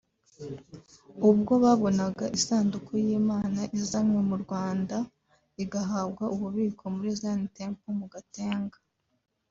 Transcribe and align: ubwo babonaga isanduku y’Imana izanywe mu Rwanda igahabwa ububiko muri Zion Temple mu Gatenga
ubwo 1.29 1.53
babonaga 1.63 2.25
isanduku 2.37 2.91
y’Imana 3.05 3.59
izanywe 3.79 4.21
mu 4.29 4.37
Rwanda 4.43 4.97
igahabwa 5.63 6.23
ububiko 6.35 6.83
muri 6.95 7.09
Zion 7.19 7.41
Temple 7.57 7.91
mu 7.99 8.07
Gatenga 8.13 8.77